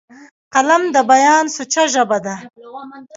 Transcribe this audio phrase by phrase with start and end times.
[0.53, 2.35] قلم د بیان سوچه ژبه ده